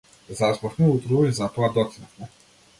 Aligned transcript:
Заспавме 0.37 0.87
утрово 0.95 1.27
и 1.29 1.37
затоа 1.41 1.71
доцневме. 1.77 2.35